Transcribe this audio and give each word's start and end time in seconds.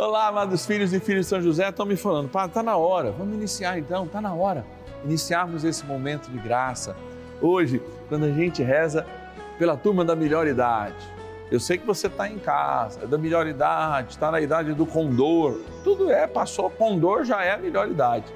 Olá, 0.00 0.28
amados 0.28 0.64
filhos 0.64 0.92
e 0.92 1.00
filhas 1.00 1.24
de 1.24 1.30
São 1.30 1.42
José, 1.42 1.68
estão 1.68 1.84
me 1.84 1.96
falando, 1.96 2.28
Padre, 2.28 2.50
está 2.50 2.62
na 2.62 2.76
hora, 2.76 3.10
vamos 3.10 3.34
iniciar 3.34 3.80
então, 3.80 4.04
está 4.04 4.20
na 4.20 4.32
hora, 4.32 4.64
iniciarmos 5.04 5.64
esse 5.64 5.84
momento 5.84 6.30
de 6.30 6.38
graça. 6.38 6.94
Hoje, 7.42 7.82
quando 8.08 8.26
a 8.26 8.30
gente 8.30 8.62
reza 8.62 9.04
pela 9.58 9.76
turma 9.76 10.04
da 10.04 10.14
melhor 10.14 10.46
idade, 10.46 10.94
eu 11.50 11.58
sei 11.58 11.78
que 11.78 11.84
você 11.84 12.06
está 12.06 12.28
em 12.28 12.38
casa, 12.38 13.00
é 13.02 13.06
da 13.08 13.18
melhor 13.18 13.48
idade, 13.48 14.10
está 14.10 14.30
na 14.30 14.40
idade 14.40 14.72
do 14.72 14.86
condor, 14.86 15.62
tudo 15.82 16.12
é, 16.12 16.28
passou, 16.28 16.70
condor 16.70 17.24
já 17.24 17.42
é 17.42 17.50
a 17.50 17.58
melhor 17.58 17.90
idade. 17.90 18.32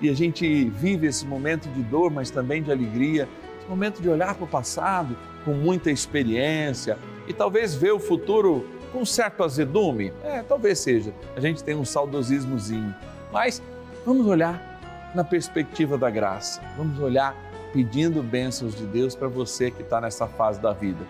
E 0.00 0.10
a 0.10 0.14
gente 0.16 0.64
vive 0.64 1.06
esse 1.06 1.24
momento 1.24 1.68
de 1.68 1.82
dor, 1.84 2.10
mas 2.10 2.28
também 2.28 2.60
de 2.60 2.72
alegria, 2.72 3.28
esse 3.60 3.68
momento 3.68 4.02
de 4.02 4.08
olhar 4.08 4.34
para 4.34 4.46
o 4.46 4.48
passado 4.48 5.16
com 5.44 5.52
muita 5.52 5.92
experiência 5.92 6.98
e 7.28 7.32
talvez 7.32 7.72
ver 7.72 7.92
o 7.92 8.00
futuro 8.00 8.66
com 8.94 9.04
certo 9.04 9.42
azedume. 9.42 10.12
É, 10.22 10.40
talvez 10.42 10.78
seja. 10.78 11.12
A 11.36 11.40
gente 11.40 11.64
tem 11.64 11.74
um 11.74 11.84
saudosismozinho. 11.84 12.94
Mas 13.32 13.60
vamos 14.06 14.24
olhar 14.24 15.12
na 15.14 15.24
perspectiva 15.24 15.98
da 15.98 16.08
graça. 16.08 16.62
Vamos 16.76 17.00
olhar 17.00 17.34
pedindo 17.72 18.22
bênçãos 18.22 18.76
de 18.76 18.86
Deus 18.86 19.16
para 19.16 19.26
você 19.26 19.68
que 19.68 19.82
está 19.82 20.00
nessa 20.00 20.28
fase 20.28 20.60
da 20.60 20.72
vida. 20.72 21.04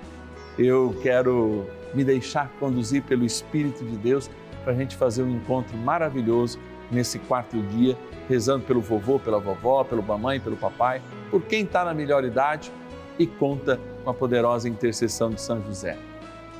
Eu 0.59 0.97
quero 1.03 1.67
me 1.93 2.03
deixar 2.03 2.49
conduzir 2.59 3.03
pelo 3.03 3.25
Espírito 3.25 3.85
de 3.85 3.99
Deus 3.99 4.31
para 4.63 4.73
a 4.73 4.77
gente 4.77 4.97
fazer 4.97 5.23
um 5.23 5.31
encontro 5.31 5.77
maravilhoso 5.77 6.59
nesse 6.91 7.19
quarto 7.19 7.61
dia, 7.61 7.99
rezando 8.29 8.65
pelo 8.65 8.81
vovô, 8.81 9.19
pela 9.19 9.39
vovó, 9.39 9.85
pelo 9.85 10.03
mamãe, 10.03 10.41
pelo 10.41 10.57
papai, 10.57 11.03
por 11.31 11.43
quem 11.43 11.65
está 11.65 11.85
na 11.85 11.93
melhor 11.93 12.25
idade 12.25 12.73
e 13.19 13.27
conta 13.27 13.79
com 14.03 14.11
a 14.11 14.15
poderosa 14.15 14.69
intercessão 14.69 15.31
de 15.31 15.41
São 15.41 15.63
José. 15.67 15.99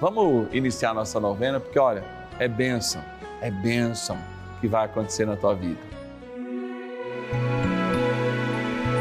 Vamos 0.01 0.49
iniciar 0.53 0.93
nossa 0.93 1.21
novena, 1.21 1.61
porque 1.61 1.79
olha, 1.79 2.05
é 2.39 2.49
bênção, 2.49 3.03
é 3.41 3.51
bênção 3.51 4.19
que 4.61 4.67
vai 4.67 4.87
acontecer 4.87 5.25
na 5.25 5.37
tua 5.37 5.55
vida. 5.55 5.81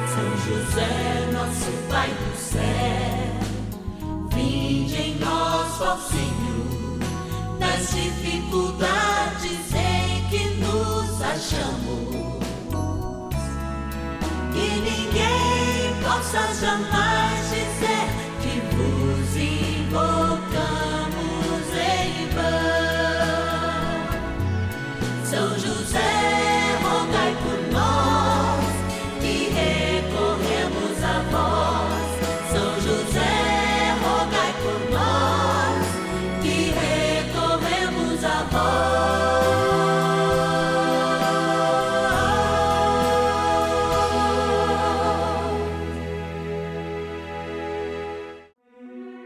São 0.08 0.38
José, 0.46 1.32
nosso 1.32 1.72
Pai 1.90 2.10
do 2.10 2.38
céu, 2.38 2.62
vinde 4.30 4.96
em 4.96 5.16
nós, 5.20 5.82
ó 5.82 5.98
Senhor, 5.98 7.00
nas 7.60 7.90
dificuldades 7.90 9.74
em 9.74 10.30
que 10.30 10.50
nos 10.60 11.22
achamos. 11.22 12.34
Que 14.54 14.68
ninguém 14.82 16.04
possa 16.04 16.54
jamais 16.54 17.43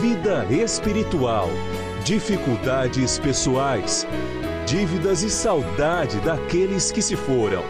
vida 0.00 0.46
espiritual, 0.50 1.48
dificuldades 2.04 3.18
pessoais 3.18 4.06
dívidas 4.70 5.24
e 5.24 5.30
saudade 5.30 6.20
daqueles 6.20 6.92
que 6.92 7.02
se 7.02 7.16
foram. 7.16 7.60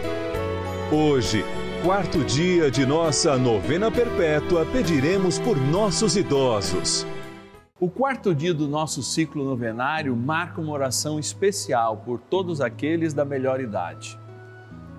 Hoje, 0.91 1.43
quarto 1.83 2.23
dia 2.23 2.69
de 2.69 2.85
nossa 2.85 3.35
novena 3.39 3.89
perpétua, 3.89 4.67
pediremos 4.67 5.39
por 5.39 5.57
nossos 5.57 6.15
idosos. 6.15 7.07
O 7.79 7.89
quarto 7.89 8.35
dia 8.35 8.53
do 8.53 8.67
nosso 8.67 9.01
ciclo 9.01 9.43
novenário 9.43 10.15
marca 10.15 10.61
uma 10.61 10.73
oração 10.73 11.17
especial 11.17 11.97
por 11.97 12.19
todos 12.19 12.61
aqueles 12.61 13.15
da 13.15 13.25
melhor 13.25 13.59
idade. 13.59 14.19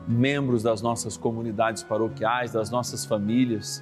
Membros 0.08 0.64
das 0.64 0.82
nossas 0.82 1.16
comunidades 1.16 1.84
paroquiais, 1.84 2.50
das 2.50 2.68
nossas 2.68 3.06
famílias, 3.06 3.80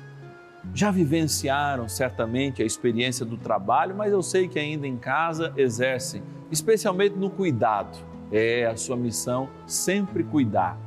já 0.74 0.90
vivenciaram 0.90 1.88
certamente 1.88 2.62
a 2.62 2.66
experiência 2.66 3.24
do 3.24 3.36
trabalho, 3.36 3.94
mas 3.94 4.12
eu 4.12 4.22
sei 4.22 4.48
que 4.48 4.58
ainda 4.58 4.86
em 4.86 4.96
casa 4.96 5.52
exercem, 5.56 6.22
especialmente 6.50 7.16
no 7.16 7.30
cuidado 7.30 8.10
é 8.32 8.66
a 8.66 8.76
sua 8.76 8.96
missão 8.96 9.48
sempre 9.66 10.22
cuidar. 10.22 10.78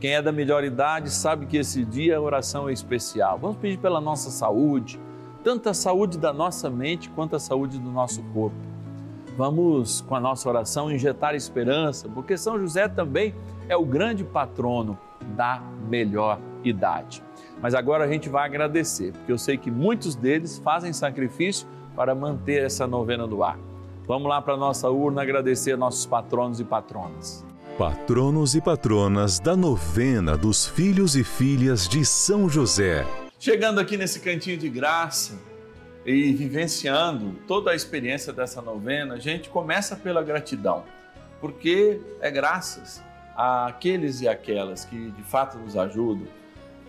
Quem 0.00 0.14
é 0.14 0.22
da 0.22 0.32
melhor 0.32 0.64
idade 0.64 1.10
sabe 1.10 1.46
que 1.46 1.56
esse 1.56 1.84
dia 1.84 2.16
a 2.16 2.20
oração 2.20 2.68
é 2.68 2.72
especial. 2.72 3.38
Vamos 3.38 3.56
pedir 3.58 3.78
pela 3.78 4.00
nossa 4.00 4.30
saúde, 4.30 5.00
tanto 5.44 5.68
a 5.68 5.74
saúde 5.74 6.18
da 6.18 6.32
nossa 6.32 6.68
mente 6.68 7.08
quanto 7.10 7.36
a 7.36 7.38
saúde 7.38 7.78
do 7.78 7.90
nosso 7.90 8.20
corpo. 8.34 8.56
Vamos, 9.36 10.00
com 10.02 10.14
a 10.14 10.20
nossa 10.20 10.48
oração, 10.48 10.90
injetar 10.90 11.34
esperança, 11.34 12.08
porque 12.08 12.36
São 12.36 12.58
José 12.58 12.88
também 12.88 13.34
é 13.68 13.76
o 13.76 13.84
grande 13.84 14.24
patrono 14.24 14.98
da 15.36 15.62
melhor 15.88 16.38
idade. 16.64 17.22
Mas 17.62 17.76
agora 17.76 18.04
a 18.04 18.08
gente 18.08 18.28
vai 18.28 18.44
agradecer, 18.44 19.12
porque 19.12 19.30
eu 19.30 19.38
sei 19.38 19.56
que 19.56 19.70
muitos 19.70 20.16
deles 20.16 20.58
fazem 20.58 20.92
sacrifício 20.92 21.68
para 21.94 22.12
manter 22.12 22.64
essa 22.64 22.88
novena 22.88 23.24
do 23.24 23.44
ar. 23.44 23.56
Vamos 24.04 24.28
lá 24.28 24.42
para 24.42 24.54
a 24.54 24.56
nossa 24.56 24.90
urna 24.90 25.22
agradecer 25.22 25.76
nossos 25.76 26.04
patronos 26.04 26.58
e 26.58 26.64
patronas. 26.64 27.44
Patronos 27.78 28.56
e 28.56 28.60
patronas 28.60 29.38
da 29.38 29.56
novena 29.56 30.36
dos 30.36 30.66
filhos 30.66 31.14
e 31.14 31.22
filhas 31.22 31.88
de 31.88 32.04
São 32.04 32.48
José. 32.48 33.06
Chegando 33.38 33.78
aqui 33.78 33.96
nesse 33.96 34.18
cantinho 34.18 34.58
de 34.58 34.68
graça 34.68 35.38
e 36.04 36.32
vivenciando 36.32 37.36
toda 37.46 37.70
a 37.70 37.76
experiência 37.76 38.32
dessa 38.32 38.60
novena, 38.60 39.14
a 39.14 39.18
gente 39.20 39.48
começa 39.48 39.94
pela 39.94 40.20
gratidão, 40.22 40.82
porque 41.40 42.00
é 42.20 42.28
graças 42.28 43.00
àqueles 43.36 44.20
e 44.20 44.26
aquelas 44.26 44.84
que 44.84 45.12
de 45.12 45.22
fato 45.22 45.58
nos 45.58 45.76
ajudam, 45.76 46.26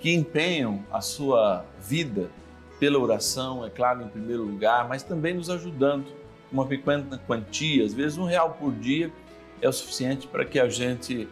que 0.03 0.13
empenham 0.13 0.83
a 0.91 0.99
sua 0.99 1.63
vida 1.79 2.29
pela 2.77 2.99
oração, 2.99 3.65
é 3.65 3.69
claro, 3.69 4.03
em 4.03 4.09
primeiro 4.09 4.43
lugar, 4.43 4.85
mas 4.85 5.01
também 5.01 5.33
nos 5.33 5.49
ajudando 5.49 6.05
uma 6.51 6.65
pequena 6.65 7.17
quantia, 7.25 7.85
às 7.85 7.93
vezes 7.93 8.17
um 8.17 8.25
real 8.25 8.57
por 8.59 8.73
dia, 8.73 9.09
é 9.61 9.69
o 9.69 9.71
suficiente 9.71 10.27
para 10.27 10.43
que 10.43 10.59
a 10.59 10.67
gente, 10.67 11.25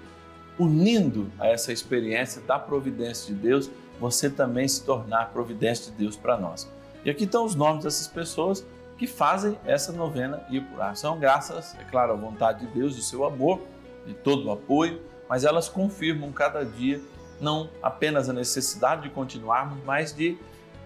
unindo 0.57 1.29
a 1.37 1.49
essa 1.49 1.73
experiência 1.73 2.41
da 2.43 2.57
providência 2.57 3.35
de 3.35 3.41
Deus, 3.41 3.69
você 3.99 4.29
também 4.29 4.65
se 4.69 4.85
tornar 4.85 5.33
providência 5.33 5.91
de 5.91 5.97
Deus 5.97 6.15
para 6.15 6.37
nós. 6.37 6.71
E 7.03 7.09
aqui 7.09 7.25
estão 7.25 7.43
os 7.43 7.55
nomes 7.55 7.83
dessas 7.83 8.07
pessoas 8.07 8.65
que 8.97 9.05
fazem 9.05 9.59
essa 9.65 9.91
novena 9.91 10.45
ir 10.49 10.61
por 10.61 10.79
ar. 10.79 10.95
São 10.95 11.19
graças, 11.19 11.75
é 11.77 11.83
claro, 11.83 12.13
à 12.13 12.15
vontade 12.15 12.65
de 12.65 12.73
Deus, 12.73 12.95
do 12.95 13.01
seu 13.01 13.25
amor, 13.25 13.59
de 14.07 14.13
todo 14.13 14.47
o 14.47 14.51
apoio, 14.53 15.01
mas 15.27 15.43
elas 15.43 15.67
confirmam 15.67 16.31
cada 16.31 16.63
dia 16.63 17.01
não 17.41 17.69
apenas 17.81 18.29
a 18.29 18.33
necessidade 18.33 19.03
de 19.03 19.09
continuarmos, 19.09 19.79
mas 19.85 20.13
de 20.13 20.37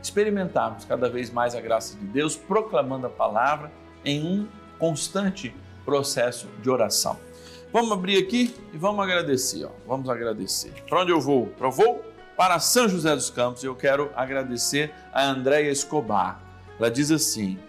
experimentarmos 0.01 0.85
cada 0.85 1.09
vez 1.09 1.29
mais 1.29 1.55
a 1.55 1.61
graça 1.61 1.97
de 1.97 2.05
Deus, 2.05 2.35
proclamando 2.35 3.07
a 3.07 3.09
palavra 3.09 3.71
em 4.03 4.23
um 4.23 4.47
constante 4.79 5.53
processo 5.83 6.47
de 6.61 6.69
oração. 6.69 7.17
Vamos 7.71 7.91
abrir 7.91 8.17
aqui 8.17 8.55
e 8.73 8.77
vamos 8.77 9.03
agradecer. 9.03 9.65
Ó. 9.65 9.69
Vamos 9.85 10.09
agradecer. 10.09 10.71
Para 10.87 11.01
onde 11.01 11.11
eu 11.11 11.19
vou? 11.19 11.51
Eu 11.59 11.71
vou 11.71 12.05
para 12.37 12.59
São 12.59 12.87
José 12.87 13.13
dos 13.13 13.29
Campos. 13.29 13.63
Eu 13.63 13.75
quero 13.75 14.11
agradecer 14.15 14.93
a 15.11 15.25
Andréia 15.25 15.69
Escobar. 15.71 16.41
Ela 16.79 16.89
diz 16.89 17.11
assim: 17.11 17.59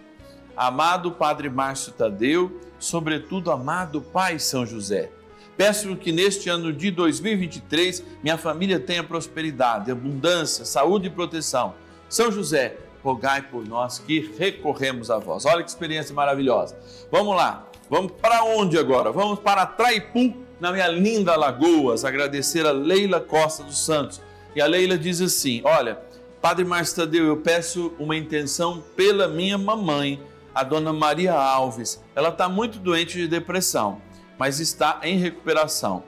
Amado 0.55 1.11
Padre 1.11 1.49
Márcio 1.49 1.91
Tadeu, 1.91 2.59
sobretudo 2.79 3.51
amado 3.51 4.01
Pai 4.01 4.39
São 4.39 4.65
José. 4.65 5.11
Peço 5.57 5.95
que 5.95 6.11
neste 6.11 6.49
ano 6.49 6.71
de 6.71 6.91
2023 6.91 8.03
minha 8.21 8.37
família 8.37 8.79
tenha 8.79 9.03
prosperidade, 9.03 9.91
abundância, 9.91 10.63
saúde 10.63 11.07
e 11.07 11.09
proteção. 11.09 11.73
São 12.07 12.31
José, 12.31 12.77
rogai 13.03 13.41
por 13.41 13.67
nós 13.67 13.97
que 13.97 14.31
recorremos 14.37 15.09
a 15.09 15.17
vós. 15.17 15.45
Olha 15.45 15.63
que 15.63 15.69
experiência 15.69 16.13
maravilhosa. 16.13 16.77
Vamos 17.11 17.35
lá, 17.35 17.67
vamos 17.89 18.11
para 18.21 18.43
onde 18.43 18.77
agora? 18.77 19.11
Vamos 19.11 19.39
para 19.39 19.65
Traipu, 19.65 20.35
na 20.59 20.71
minha 20.71 20.87
linda 20.87 21.35
Lagoas, 21.35 22.05
agradecer 22.05 22.65
a 22.65 22.71
Leila 22.71 23.19
Costa 23.19 23.63
dos 23.63 23.83
Santos. 23.83 24.21
E 24.55 24.61
a 24.61 24.67
Leila 24.67 24.97
diz 24.97 25.21
assim: 25.21 25.61
Olha, 25.63 25.99
Padre 26.41 26.65
Márcio 26.65 26.97
Tadeu, 26.97 27.25
eu 27.25 27.37
peço 27.37 27.93
uma 27.99 28.15
intenção 28.15 28.83
pela 28.95 29.27
minha 29.27 29.57
mamãe, 29.57 30.21
a 30.53 30.63
dona 30.63 30.93
Maria 30.93 31.33
Alves. 31.33 32.03
Ela 32.15 32.29
está 32.29 32.47
muito 32.47 32.77
doente 32.79 33.17
de 33.17 33.27
depressão, 33.27 34.01
mas 34.37 34.59
está 34.59 34.99
em 35.03 35.17
recuperação. 35.17 36.03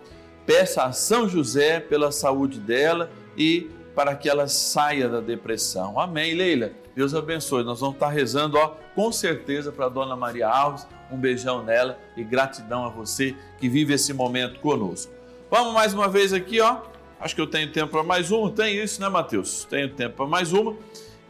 Peça 0.46 0.84
a 0.84 0.92
São 0.92 1.28
José 1.28 1.80
pela 1.80 2.12
saúde 2.12 2.60
dela 2.60 3.12
e 3.38 3.70
para 3.96 4.16
que 4.16 4.30
ela 4.30 4.48
saia 4.48 5.10
da 5.10 5.20
depressão. 5.20 6.00
Amém, 6.00 6.34
Leila. 6.34 6.72
Deus 6.96 7.14
abençoe. 7.14 7.64
Nós 7.64 7.80
vamos 7.80 7.96
estar 7.96 8.10
rezando, 8.10 8.58
ó, 8.58 8.76
com 8.96 9.12
certeza 9.12 9.72
para 9.72 9.86
a 9.86 9.90
dona 9.90 10.16
Maria 10.16 10.48
Alves. 10.48 10.88
Um 11.12 11.18
beijão 11.18 11.64
nela 11.64 11.98
e 12.16 12.24
gratidão 12.24 12.86
a 12.86 12.90
você 12.90 13.36
que 13.58 13.68
vive 13.68 13.94
esse 13.94 14.14
momento 14.14 14.60
conosco. 14.60 15.12
Vamos 15.50 15.74
mais 15.74 15.94
uma 15.94 16.08
vez 16.08 16.34
aqui, 16.34 16.62
ó. 16.62 16.82
Acho 17.20 17.36
que 17.36 17.42
eu 17.42 17.48
tenho 17.48 17.72
tempo 17.72 17.92
para 17.92 18.04
mais 18.04 18.32
uma. 18.32 18.52
Tem 18.52 18.78
isso, 18.78 19.02
né, 19.02 19.10
Mateus? 19.10 19.66
Tenho 19.66 19.90
tempo 19.90 20.16
para 20.16 20.28
mais 20.28 20.54
uma. 20.54 20.76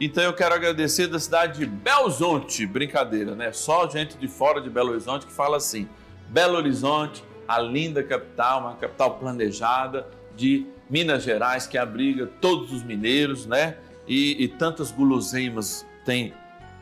Então 0.00 0.22
eu 0.22 0.32
quero 0.32 0.54
agradecer 0.54 1.06
da 1.08 1.18
cidade 1.18 1.58
de 1.58 1.66
Belo 1.66 2.04
Horizonte. 2.04 2.66
Brincadeira, 2.66 3.34
né? 3.34 3.52
Só 3.52 3.88
gente 3.88 4.16
de 4.16 4.28
fora 4.28 4.60
de 4.60 4.70
Belo 4.70 4.90
Horizonte 4.90 5.26
que 5.26 5.32
fala 5.32 5.56
assim. 5.56 5.88
Belo 6.30 6.56
Horizonte, 6.56 7.24
a 7.46 7.58
linda 7.58 8.04
capital, 8.04 8.60
uma 8.60 8.76
capital 8.76 9.18
planejada 9.18 10.06
de 10.36 10.64
Minas 10.88 11.24
Gerais 11.24 11.66
que 11.66 11.76
abriga 11.76 12.24
todos 12.40 12.72
os 12.72 12.84
mineiros, 12.84 13.46
né? 13.46 13.78
E, 14.06 14.44
e 14.44 14.46
tantas 14.46 14.92
guloseimas 14.92 15.84
tem 16.04 16.32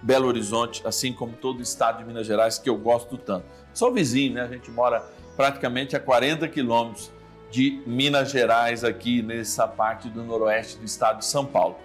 Belo 0.03 0.29
Horizonte, 0.29 0.87
assim 0.87 1.15
como 1.15 1.33
todo 1.33 1.61
o 1.61 1.63
estado 1.63 1.99
de 1.99 2.05
Minas 2.05 2.27
Gerais, 2.27 2.59
que 2.59 2.69
eu 2.69 2.77
gosto 2.77 3.17
tanto. 3.17 3.47
Sou 3.73 3.91
vizinho, 3.91 4.35
né? 4.35 4.43
A 4.43 4.49
gente 4.49 4.71
mora 4.71 5.03
praticamente 5.35 5.97
a 5.97 6.01
40 6.01 6.47
quilômetros 6.49 7.11
de 7.51 7.83
Minas 7.87 8.31
Gerais, 8.31 8.85
aqui 8.85 9.23
nessa 9.23 9.67
parte 9.67 10.11
do 10.11 10.23
noroeste 10.23 10.77
do 10.77 10.85
estado 10.85 11.21
de 11.21 11.25
São 11.25 11.47
Paulo. 11.47 11.77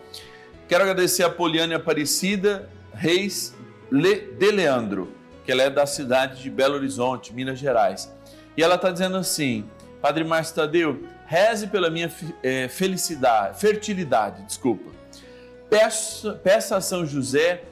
Quero 0.67 0.83
agradecer 0.83 1.23
a 1.23 1.29
Poliane 1.29 1.73
Aparecida 1.73 2.69
Reis 2.93 3.55
de 3.89 4.51
Leandro, 4.51 5.22
que 5.43 5.51
ela 5.51 5.63
é 5.63 5.69
da 5.69 5.85
cidade 5.85 6.41
de 6.41 6.49
Belo 6.49 6.75
Horizonte, 6.75 7.33
Minas 7.33 7.59
Gerais. 7.59 8.13
E 8.55 8.63
ela 8.63 8.75
está 8.75 8.91
dizendo 8.91 9.17
assim: 9.17 9.65
Padre 10.01 10.23
Márcio 10.23 10.55
Tadeu, 10.55 11.03
reze 11.25 11.67
pela 11.67 11.89
minha 11.89 12.11
é, 12.41 12.67
felicidade, 12.67 13.59
fertilidade, 13.59 14.43
desculpa. 14.43 14.91
Peça, 15.69 16.33
peça 16.33 16.77
a 16.77 16.81
São 16.81 17.05
José 17.05 17.63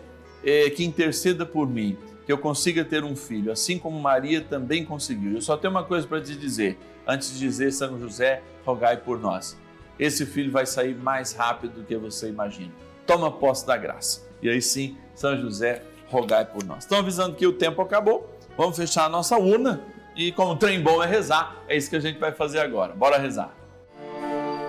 é, 0.44 0.70
que 0.70 0.84
interceda 0.84 1.46
por 1.46 1.68
mim, 1.68 1.98
que 2.26 2.32
eu 2.32 2.38
consiga 2.38 2.84
ter 2.84 3.04
um 3.04 3.16
filho, 3.16 3.52
assim 3.52 3.78
como 3.78 4.00
Maria 4.00 4.42
também 4.42 4.84
conseguiu. 4.84 5.34
Eu 5.34 5.42
só 5.42 5.56
tenho 5.56 5.72
uma 5.72 5.84
coisa 5.84 6.08
para 6.08 6.22
te 6.22 6.36
dizer, 6.36 6.78
antes 7.08 7.34
de 7.34 7.40
dizer 7.40 7.72
São 7.72 8.00
José, 8.00 8.42
rogai 8.66 8.98
por 8.98 9.20
nós. 9.20 9.58
Esse 10.00 10.26
filho 10.26 10.52
vai 10.52 10.66
sair 10.66 10.96
mais 10.96 11.34
rápido 11.34 11.82
do 11.82 11.84
que 11.84 11.96
você 11.96 12.28
imagina. 12.28 12.72
Toma 13.06 13.32
posse 13.32 13.68
da 13.68 13.78
graça. 13.78 14.28
E 14.42 14.50
aí 14.50 14.62
sim, 14.62 14.98
São 15.14 15.38
José, 15.38 15.84
rogai 16.12 16.46
por 16.46 16.64
nós. 16.64 16.80
Estão 16.80 17.00
avisando 17.00 17.36
que 17.36 17.48
o 17.48 17.54
tempo 17.54 17.82
acabou. 17.82 18.30
Vamos 18.58 18.78
fechar 18.78 19.06
a 19.06 19.10
nossa 19.10 19.38
urna 19.38 19.82
e 20.16 20.32
como 20.34 20.58
trem 20.58 20.82
bom 20.82 21.02
é 21.02 21.08
rezar, 21.08 21.64
é 21.70 21.78
isso 21.78 21.90
que 21.90 21.96
a 21.96 22.00
gente 22.00 22.20
vai 22.20 22.34
fazer 22.34 22.60
agora. 22.60 22.94
Bora 22.94 23.18
rezar. 23.18 23.54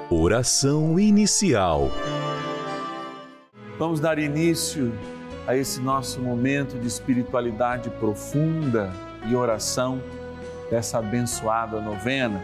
Oração 0.08 0.98
inicial. 1.00 1.90
Vamos 3.78 3.98
dar 3.98 4.18
início 4.18 4.92
a 5.46 5.56
esse 5.56 5.80
nosso 5.80 6.20
momento 6.20 6.78
de 6.78 6.86
espiritualidade 6.86 7.90
profunda 7.90 8.92
e 9.26 9.34
oração 9.34 10.00
dessa 10.70 10.98
abençoada 10.98 11.80
novena, 11.80 12.40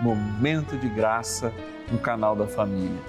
momento 0.00 0.76
de 0.76 0.88
graça 0.88 1.52
no 1.90 1.98
canal 1.98 2.36
da 2.36 2.46
família. 2.46 3.00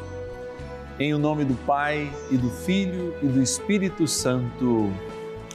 Em 0.99 1.13
o 1.13 1.19
nome 1.19 1.45
do 1.45 1.53
Pai 1.65 2.11
e 2.31 2.37
do 2.37 2.49
Filho 2.49 3.13
e 3.21 3.27
do 3.27 3.41
Espírito 3.41 4.07
Santo. 4.07 4.91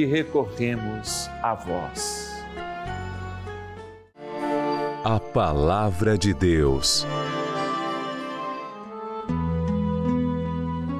que 0.00 0.06
recorremos 0.06 1.28
a 1.42 1.54
vós. 1.54 2.42
A 5.04 5.20
Palavra 5.20 6.16
de 6.16 6.32
Deus. 6.32 7.06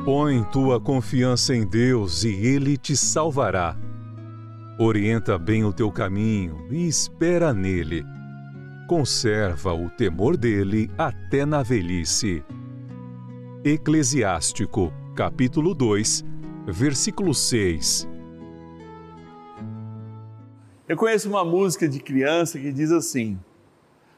Põe 0.05 0.45
tua 0.53 0.79
confiança 0.79 1.55
em 1.55 1.67
Deus 1.67 2.25
e 2.25 2.29
Ele 2.29 2.77
te 2.77 2.95
salvará. 2.95 3.75
Orienta 4.79 5.39
bem 5.39 5.65
o 5.65 5.73
teu 5.73 5.91
caminho 5.91 6.67
e 6.71 6.87
espera 6.87 7.55
nele. 7.55 8.05
Conserva 8.87 9.73
o 9.73 9.89
temor 9.89 10.37
dele 10.37 10.91
até 10.99 11.47
na 11.47 11.63
velhice. 11.63 12.45
Eclesiástico, 13.65 14.93
capítulo 15.17 15.75
2, 15.75 16.23
versículo 16.67 17.33
6. 17.33 18.11
Eu 20.91 20.97
conheço 20.97 21.29
uma 21.29 21.45
música 21.45 21.89
de 21.89 22.01
criança 22.01 22.59
que 22.59 22.73
diz 22.73 22.91
assim: 22.91 23.39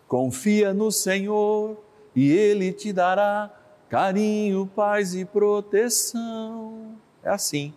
Confia 0.09 0.73
no 0.73 0.91
Senhor 0.91 1.76
e 2.17 2.33
Ele 2.33 2.73
te 2.73 2.95
dará 2.95 3.55
carinho, 3.91 4.67
paz 4.75 5.14
e 5.14 5.23
proteção. 5.23 6.97
É 7.23 7.29
assim. 7.29 7.75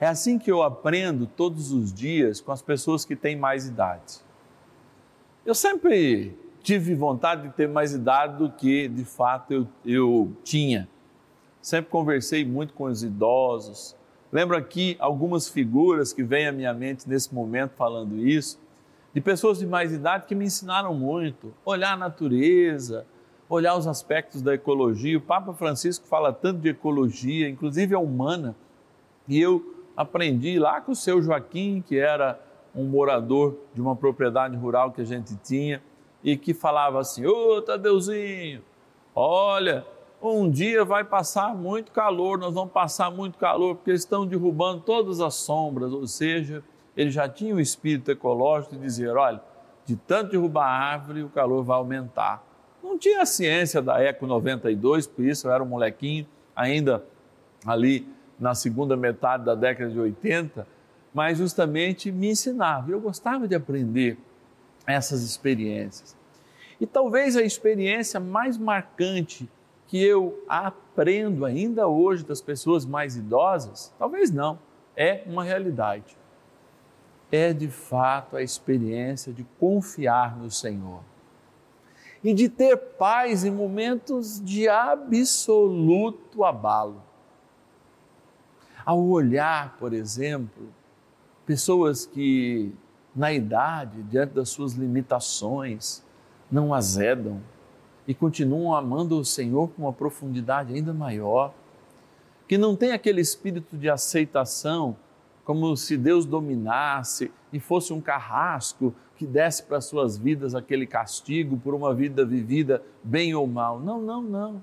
É 0.00 0.06
assim 0.06 0.38
que 0.38 0.50
eu 0.50 0.62
aprendo 0.62 1.26
todos 1.26 1.72
os 1.72 1.92
dias 1.92 2.40
com 2.40 2.50
as 2.52 2.62
pessoas 2.62 3.04
que 3.04 3.14
têm 3.14 3.36
mais 3.36 3.66
idade. 3.66 4.20
Eu 5.44 5.54
sempre 5.54 6.34
tive 6.62 6.94
vontade 6.94 7.48
de 7.48 7.50
ter 7.50 7.68
mais 7.68 7.92
idade 7.92 8.38
do 8.38 8.50
que 8.50 8.88
de 8.88 9.04
fato 9.04 9.52
eu, 9.52 9.68
eu 9.84 10.32
tinha. 10.42 10.88
sempre 11.60 11.90
conversei 11.90 12.46
muito 12.46 12.72
com 12.72 12.84
os 12.84 13.02
idosos. 13.02 13.94
Lembro 14.32 14.56
aqui 14.56 14.96
algumas 15.00 15.48
figuras 15.48 16.12
que 16.12 16.22
vêm 16.22 16.46
à 16.46 16.52
minha 16.52 16.72
mente 16.72 17.08
nesse 17.08 17.34
momento 17.34 17.72
falando 17.76 18.16
isso, 18.16 18.60
de 19.12 19.20
pessoas 19.20 19.58
de 19.58 19.66
mais 19.66 19.92
idade 19.92 20.26
que 20.26 20.34
me 20.34 20.44
ensinaram 20.44 20.94
muito, 20.94 21.52
olhar 21.64 21.94
a 21.94 21.96
natureza, 21.96 23.04
olhar 23.48 23.76
os 23.76 23.88
aspectos 23.88 24.40
da 24.40 24.54
ecologia. 24.54 25.18
O 25.18 25.20
Papa 25.20 25.52
Francisco 25.52 26.06
fala 26.06 26.32
tanto 26.32 26.60
de 26.60 26.68
ecologia, 26.68 27.48
inclusive 27.48 27.94
a 27.94 27.98
humana, 27.98 28.54
e 29.26 29.40
eu 29.40 29.74
aprendi 29.96 30.58
lá 30.58 30.80
com 30.80 30.92
o 30.92 30.96
seu 30.96 31.20
Joaquim, 31.20 31.82
que 31.86 31.98
era 31.98 32.40
um 32.74 32.84
morador 32.84 33.56
de 33.74 33.80
uma 33.80 33.96
propriedade 33.96 34.56
rural 34.56 34.92
que 34.92 35.00
a 35.00 35.04
gente 35.04 35.36
tinha 35.36 35.82
e 36.22 36.36
que 36.36 36.54
falava 36.54 37.00
assim: 37.00 37.26
Ô 37.26 37.60
Tadeuzinho, 37.60 38.62
olha, 39.14 39.84
um 40.22 40.50
dia 40.50 40.84
vai 40.84 41.04
passar 41.04 41.54
muito 41.54 41.92
calor, 41.92 42.38
nós 42.38 42.54
vamos 42.54 42.72
passar 42.72 43.10
muito 43.10 43.38
calor, 43.38 43.76
porque 43.76 43.90
eles 43.90 44.02
estão 44.02 44.26
derrubando 44.26 44.82
todas 44.82 45.20
as 45.20 45.34
sombras, 45.34 45.92
ou 45.92 46.06
seja, 46.06 46.62
ele 46.96 47.10
já 47.10 47.28
tinha 47.28 47.54
o 47.54 47.60
espírito 47.60 48.10
ecológico 48.10 48.74
de 48.74 48.82
dizer: 48.82 49.16
olha, 49.16 49.40
de 49.86 49.96
tanto 49.96 50.32
derrubar 50.32 50.66
árvore, 50.66 51.22
o 51.22 51.28
calor 51.30 51.62
vai 51.64 51.76
aumentar. 51.76 52.44
Não 52.82 52.98
tinha 52.98 53.22
a 53.22 53.26
ciência 53.26 53.80
da 53.80 54.00
Eco 54.02 54.26
92, 54.26 55.06
por 55.06 55.24
isso 55.24 55.46
eu 55.46 55.52
era 55.52 55.62
um 55.62 55.66
molequinho, 55.66 56.26
ainda 56.54 57.02
ali 57.66 58.06
na 58.38 58.54
segunda 58.54 58.96
metade 58.96 59.44
da 59.44 59.54
década 59.54 59.90
de 59.90 59.98
80, 59.98 60.66
mas 61.12 61.38
justamente 61.38 62.10
me 62.10 62.30
ensinava. 62.30 62.90
Eu 62.90 63.00
gostava 63.00 63.46
de 63.46 63.54
aprender 63.54 64.18
essas 64.86 65.22
experiências. 65.22 66.16
E 66.80 66.86
talvez 66.86 67.36
a 67.36 67.42
experiência 67.42 68.18
mais 68.18 68.56
marcante 68.56 69.48
que 69.90 70.00
eu 70.00 70.40
aprendo 70.48 71.44
ainda 71.44 71.88
hoje 71.88 72.24
das 72.24 72.40
pessoas 72.40 72.86
mais 72.86 73.16
idosas, 73.16 73.92
talvez 73.98 74.30
não, 74.30 74.56
é 74.96 75.24
uma 75.26 75.42
realidade. 75.42 76.16
É 77.28 77.52
de 77.52 77.66
fato 77.66 78.36
a 78.36 78.42
experiência 78.42 79.32
de 79.32 79.42
confiar 79.58 80.36
no 80.36 80.48
Senhor 80.48 81.00
e 82.22 82.32
de 82.32 82.48
ter 82.48 82.76
paz 82.76 83.44
em 83.44 83.50
momentos 83.50 84.40
de 84.40 84.68
absoluto 84.68 86.44
abalo. 86.44 87.02
Ao 88.86 89.02
olhar, 89.04 89.76
por 89.76 89.92
exemplo, 89.92 90.68
pessoas 91.44 92.06
que 92.06 92.72
na 93.12 93.32
idade, 93.32 94.04
diante 94.04 94.34
das 94.34 94.50
suas 94.50 94.74
limitações, 94.74 96.04
não 96.48 96.72
azedam 96.72 97.40
e 98.06 98.14
continuam 98.14 98.74
amando 98.74 99.18
o 99.18 99.24
Senhor 99.24 99.68
com 99.68 99.82
uma 99.82 99.92
profundidade 99.92 100.74
ainda 100.74 100.92
maior, 100.92 101.52
que 102.48 102.58
não 102.58 102.74
tem 102.74 102.92
aquele 102.92 103.20
espírito 103.20 103.76
de 103.76 103.88
aceitação, 103.88 104.96
como 105.44 105.76
se 105.76 105.96
Deus 105.96 106.24
dominasse 106.24 107.30
e 107.52 107.58
fosse 107.58 107.92
um 107.92 108.00
carrasco 108.00 108.94
que 109.16 109.26
desse 109.26 109.62
para 109.62 109.80
suas 109.80 110.16
vidas 110.16 110.54
aquele 110.54 110.86
castigo 110.86 111.56
por 111.56 111.74
uma 111.74 111.94
vida 111.94 112.24
vivida 112.24 112.82
bem 113.04 113.34
ou 113.34 113.46
mal. 113.46 113.78
Não, 113.78 114.00
não, 114.00 114.22
não. 114.22 114.62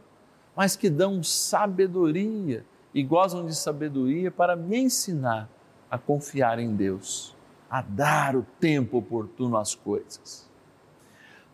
Mas 0.55 0.75
que 0.75 0.89
dão 0.89 1.21
sabedoria 1.21 2.65
e 2.93 3.03
gozam 3.03 3.45
de 3.45 3.55
sabedoria 3.55 4.31
para 4.31 4.55
me 4.55 4.79
ensinar 4.79 5.49
a 5.89 5.97
confiar 5.97 6.57
em 6.57 6.75
Deus, 6.75 7.35
a 7.69 7.81
dar 7.81 8.35
o 8.35 8.45
tempo 8.59 8.97
oportuno 8.97 9.57
às 9.57 9.75
coisas. 9.75 10.46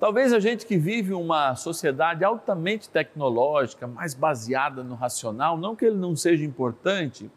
Talvez 0.03 0.33
a 0.33 0.39
gente 0.41 0.65
que 0.65 0.77
vive 0.77 1.13
uma 1.13 1.55
sociedade 1.55 2.25
altamente 2.25 2.89
tecnológica, 2.89 3.87
mais 3.87 4.13
baseada 4.13 4.83
no 4.83 4.95
racional, 4.95 5.57
não 5.57 5.77
que 5.77 5.85
ele 5.85 5.95
não 5.95 6.13
seja 6.13 6.43
importante, 6.43 7.31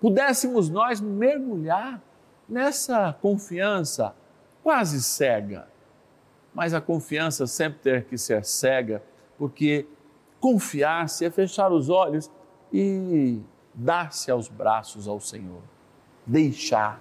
pudéssemos 0.00 0.70
nós 0.70 1.00
mergulhar 1.00 2.00
nessa 2.48 3.12
confiança 3.20 4.14
quase 4.62 5.02
cega. 5.02 5.66
Mas 6.54 6.72
a 6.72 6.80
confiança 6.80 7.44
sempre 7.48 7.80
tem 7.80 8.02
que 8.02 8.16
ser 8.16 8.44
cega, 8.44 9.02
porque 9.36 9.84
confiar-se 10.38 11.24
é 11.24 11.30
fechar 11.32 11.72
os 11.72 11.88
olhos 11.88 12.30
e 12.72 13.40
dar-se 13.74 14.30
aos 14.30 14.46
braços 14.46 15.08
ao 15.08 15.18
Senhor, 15.18 15.62
deixar. 16.24 17.00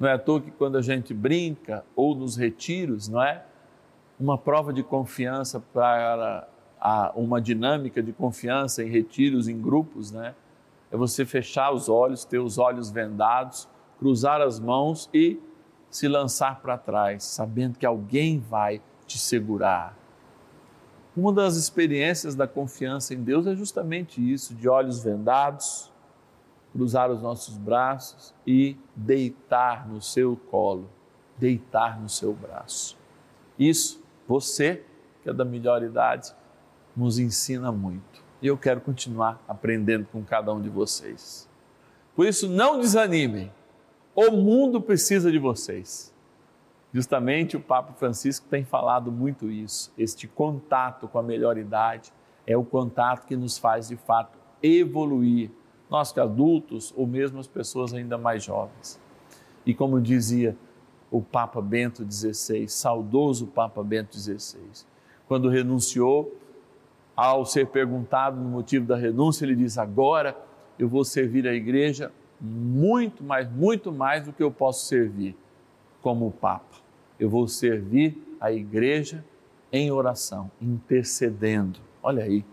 Não 0.00 0.08
é 0.08 0.14
à 0.14 0.18
toa 0.18 0.40
que 0.40 0.50
quando 0.52 0.78
a 0.78 0.82
gente 0.82 1.12
brinca 1.12 1.84
ou 1.94 2.14
nos 2.14 2.34
retiros, 2.34 3.08
não 3.08 3.22
é? 3.22 3.44
Uma 4.18 4.38
prova 4.38 4.72
de 4.72 4.82
confiança 4.82 5.60
para 5.60 6.48
a, 6.80 7.12
uma 7.14 7.40
dinâmica 7.40 8.02
de 8.02 8.12
confiança 8.12 8.82
em 8.82 8.88
retiros, 8.88 9.48
em 9.48 9.60
grupos, 9.60 10.10
né? 10.10 10.34
É 10.90 10.96
você 10.96 11.24
fechar 11.24 11.72
os 11.72 11.88
olhos, 11.88 12.24
ter 12.24 12.38
os 12.38 12.58
olhos 12.58 12.90
vendados, 12.90 13.68
cruzar 13.98 14.40
as 14.40 14.60
mãos 14.60 15.10
e 15.12 15.40
se 15.90 16.08
lançar 16.08 16.60
para 16.60 16.78
trás, 16.78 17.24
sabendo 17.24 17.78
que 17.78 17.86
alguém 17.86 18.38
vai 18.38 18.80
te 19.06 19.18
segurar. 19.18 19.96
Uma 21.16 21.32
das 21.32 21.56
experiências 21.56 22.34
da 22.34 22.46
confiança 22.46 23.14
em 23.14 23.22
Deus 23.22 23.46
é 23.46 23.56
justamente 23.56 24.20
isso, 24.20 24.54
de 24.54 24.68
olhos 24.68 25.02
vendados, 25.02 25.90
cruzar 26.72 27.10
os 27.10 27.22
nossos 27.22 27.56
braços 27.56 28.34
e 28.46 28.76
deitar 28.94 29.88
no 29.88 30.00
seu 30.02 30.36
colo, 30.50 30.90
deitar 31.38 31.98
no 31.98 32.08
seu 32.08 32.34
braço. 32.34 32.98
Isso, 33.58 34.02
você, 34.26 34.82
que 35.22 35.30
é 35.30 35.32
da 35.32 35.44
melhor 35.44 35.82
idade, 35.82 36.34
nos 36.96 37.18
ensina 37.18 37.70
muito. 37.70 38.24
E 38.40 38.46
eu 38.46 38.56
quero 38.56 38.80
continuar 38.80 39.42
aprendendo 39.48 40.06
com 40.12 40.22
cada 40.24 40.52
um 40.52 40.60
de 40.60 40.68
vocês. 40.68 41.48
Por 42.14 42.26
isso, 42.26 42.48
não 42.48 42.80
desanimem. 42.80 43.52
O 44.14 44.30
mundo 44.30 44.80
precisa 44.80 45.30
de 45.30 45.38
vocês. 45.38 46.14
Justamente 46.92 47.56
o 47.56 47.60
Papa 47.60 47.92
Francisco 47.92 48.46
tem 48.48 48.64
falado 48.64 49.12
muito 49.12 49.50
isso. 49.50 49.92
Este 49.98 50.26
contato 50.26 51.06
com 51.06 51.18
a 51.18 51.22
melhor 51.22 51.58
idade 51.58 52.12
é 52.46 52.56
o 52.56 52.64
contato 52.64 53.26
que 53.26 53.36
nos 53.36 53.58
faz 53.58 53.88
de 53.88 53.96
fato 53.96 54.38
evoluir, 54.62 55.50
nós 55.90 56.12
que 56.12 56.20
adultos 56.20 56.94
ou 56.96 57.06
mesmo 57.06 57.38
as 57.38 57.46
pessoas 57.46 57.92
ainda 57.92 58.16
mais 58.16 58.42
jovens. 58.44 58.98
E 59.66 59.74
como 59.74 60.00
dizia 60.00 60.56
o 61.10 61.22
Papa 61.22 61.60
Bento 61.60 62.04
XVI, 62.10 62.68
saudoso 62.68 63.46
Papa 63.46 63.82
Bento 63.82 64.16
XVI, 64.16 64.86
quando 65.28 65.48
renunciou, 65.48 66.34
ao 67.14 67.46
ser 67.46 67.68
perguntado 67.68 68.38
no 68.38 68.48
motivo 68.48 68.86
da 68.86 68.96
renúncia, 68.96 69.44
ele 69.44 69.56
diz: 69.56 69.78
Agora 69.78 70.36
eu 70.78 70.88
vou 70.88 71.04
servir 71.04 71.48
a 71.48 71.54
igreja 71.54 72.12
muito 72.40 73.24
mais, 73.24 73.50
muito 73.50 73.90
mais 73.90 74.24
do 74.24 74.32
que 74.32 74.42
eu 74.42 74.50
posso 74.50 74.86
servir 74.86 75.34
como 76.02 76.30
Papa 76.30 76.86
eu 77.18 77.28
vou 77.28 77.48
servir 77.48 78.16
a 78.40 78.52
igreja 78.52 79.24
em 79.72 79.90
oração, 79.90 80.50
intercedendo. 80.60 81.80
Olha 82.02 82.24
aí 82.24 82.44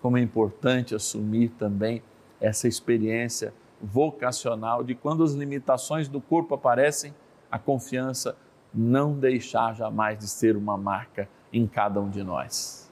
como 0.00 0.16
é 0.16 0.20
importante 0.20 0.94
assumir 0.94 1.50
também 1.50 2.02
essa 2.40 2.66
experiência 2.66 3.54
vocacional 3.80 4.82
de 4.82 4.94
quando 4.94 5.22
as 5.22 5.32
limitações 5.32 6.08
do 6.08 6.20
corpo 6.20 6.54
aparecem, 6.54 7.14
a 7.52 7.58
confiança 7.58 8.34
não 8.72 9.12
deixar 9.12 9.74
jamais 9.74 10.18
de 10.18 10.26
ser 10.26 10.56
uma 10.56 10.78
marca 10.78 11.28
em 11.52 11.66
cada 11.66 12.00
um 12.00 12.08
de 12.08 12.24
nós. 12.24 12.90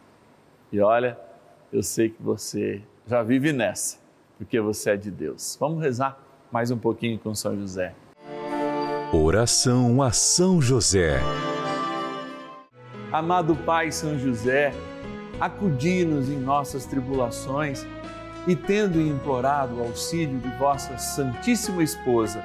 E 0.70 0.78
olha, 0.80 1.18
eu 1.72 1.82
sei 1.82 2.10
que 2.10 2.22
você 2.22 2.82
já 3.06 3.22
vive 3.22 3.54
nessa, 3.54 3.98
porque 4.36 4.60
você 4.60 4.90
é 4.90 4.96
de 4.98 5.10
Deus. 5.10 5.56
Vamos 5.58 5.82
rezar 5.82 6.20
mais 6.52 6.70
um 6.70 6.76
pouquinho 6.76 7.18
com 7.18 7.34
São 7.34 7.56
José. 7.56 7.94
Oração 9.10 10.02
a 10.02 10.12
São 10.12 10.60
José. 10.60 11.18
Amado 13.10 13.56
Pai 13.56 13.90
São 13.90 14.18
José, 14.18 14.74
acudi-nos 15.40 16.28
em 16.28 16.38
nossas 16.38 16.84
tribulações 16.84 17.86
e, 18.46 18.54
tendo 18.54 19.00
implorado 19.00 19.76
o 19.76 19.84
auxílio 19.84 20.38
de 20.38 20.48
vossa 20.58 20.98
Santíssima 20.98 21.82
Esposa, 21.82 22.44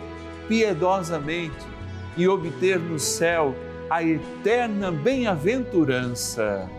piedosamente 0.51 1.65
e 2.17 2.27
obter 2.27 2.77
no 2.77 2.99
céu 2.99 3.55
a 3.89 4.03
eterna 4.03 4.91
bem-aventurança. 4.91 6.69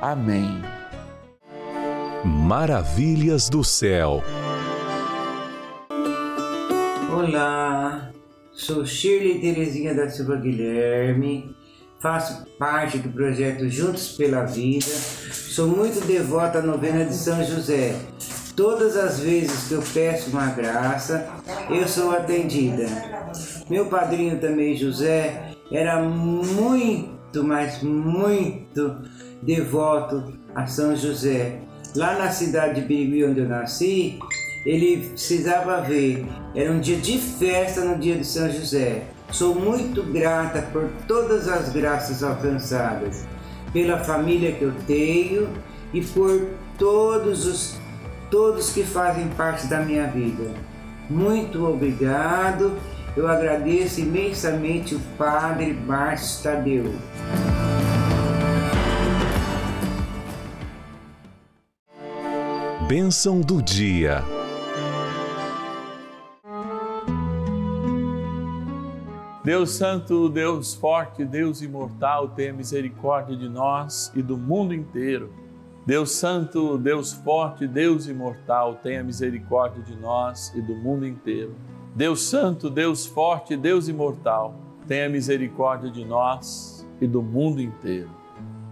Amém. 0.00 0.62
Maravilhas 2.24 3.50
do 3.50 3.62
céu. 3.62 4.24
Olá, 7.14 8.10
sou 8.54 8.86
Shirley 8.86 9.38
Terezinha 9.38 9.94
da 9.94 10.08
Silva 10.08 10.36
Guilherme, 10.36 11.54
faço 12.00 12.46
parte 12.58 12.96
do 12.96 13.10
projeto 13.10 13.68
Juntos 13.68 14.12
pela 14.12 14.46
Vida, 14.46 14.86
sou 14.86 15.68
muito 15.68 16.00
devota 16.06 16.60
à 16.60 16.62
novena 16.62 17.04
de 17.04 17.12
São 17.12 17.44
José. 17.44 17.94
Todas 18.56 18.98
as 18.98 19.20
vezes 19.20 19.68
que 19.68 19.74
eu 19.74 19.82
peço 19.94 20.30
uma 20.30 20.46
graça, 20.46 21.26
eu 21.70 21.88
sou 21.88 22.10
atendida. 22.10 22.86
Meu 23.70 23.86
padrinho 23.86 24.38
também, 24.38 24.76
José, 24.76 25.54
era 25.70 26.02
muito, 26.02 27.42
mas 27.42 27.82
muito 27.82 28.96
devoto 29.42 30.34
a 30.54 30.66
São 30.66 30.94
José. 30.94 31.60
Lá 31.96 32.18
na 32.18 32.30
cidade 32.30 32.82
de 32.82 32.86
Birigui, 32.86 33.24
onde 33.24 33.40
eu 33.40 33.48
nasci, 33.48 34.18
ele 34.66 35.08
precisava 35.08 35.80
ver. 35.80 36.26
Era 36.54 36.70
um 36.72 36.80
dia 36.80 36.98
de 36.98 37.16
festa 37.16 37.82
no 37.82 37.98
dia 37.98 38.16
de 38.16 38.26
São 38.26 38.50
José. 38.50 39.04
Sou 39.30 39.54
muito 39.54 40.02
grata 40.02 40.60
por 40.72 40.90
todas 41.08 41.48
as 41.48 41.70
graças 41.70 42.22
alcançadas, 42.22 43.24
pela 43.72 43.98
família 44.04 44.52
que 44.52 44.62
eu 44.62 44.74
tenho 44.86 45.48
e 45.94 46.02
por 46.02 46.48
todos 46.78 47.46
os 47.46 47.81
todos 48.32 48.72
que 48.72 48.82
fazem 48.82 49.28
parte 49.28 49.66
da 49.66 49.80
minha 49.80 50.06
vida. 50.06 50.50
Muito 51.10 51.66
obrigado. 51.66 52.78
Eu 53.14 53.28
agradeço 53.28 54.00
imensamente 54.00 54.94
o 54.94 55.00
Padre 55.18 55.74
Márcio 55.74 56.42
Tadeu. 56.42 56.94
Bênção 62.88 63.42
do 63.42 63.62
dia. 63.62 64.24
Deus 69.44 69.72
Santo, 69.72 70.30
Deus 70.30 70.72
Forte, 70.72 71.22
Deus 71.22 71.60
Imortal, 71.60 72.28
tenha 72.28 72.52
misericórdia 72.54 73.36
de 73.36 73.48
nós 73.48 74.10
e 74.14 74.22
do 74.22 74.38
mundo 74.38 74.72
inteiro. 74.72 75.41
Deus 75.84 76.12
Santo, 76.12 76.78
Deus 76.78 77.12
Forte, 77.12 77.66
Deus 77.66 78.06
Imortal, 78.06 78.76
tenha 78.76 79.02
misericórdia 79.02 79.82
de 79.82 79.96
nós 79.96 80.52
e 80.54 80.62
do 80.62 80.76
mundo 80.76 81.04
inteiro. 81.04 81.56
Deus 81.92 82.22
Santo, 82.22 82.70
Deus 82.70 83.04
Forte, 83.04 83.56
Deus 83.56 83.88
Imortal, 83.88 84.54
tenha 84.86 85.08
misericórdia 85.08 85.90
de 85.90 86.04
nós 86.04 86.86
e 87.00 87.06
do 87.08 87.20
mundo 87.20 87.60
inteiro. 87.60 88.08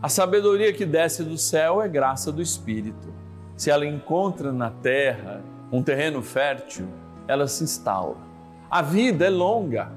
A 0.01 0.09
sabedoria 0.09 0.73
que 0.73 0.87
desce 0.87 1.25
do 1.25 1.37
céu 1.37 1.83
é 1.83 1.89
graça 1.89 2.31
do 2.31 2.41
Espírito. 2.41 3.13
Se 3.57 3.73
ela 3.73 3.85
encontra 3.85 4.53
na 4.53 4.71
terra 4.71 5.43
um 5.73 5.83
terreno 5.83 6.23
fértil, 6.23 6.87
ela 7.27 7.49
se 7.49 7.65
instaura. 7.65 8.19
A 8.71 8.83
vida 8.83 9.27
é 9.27 9.31
longa. 9.31 9.91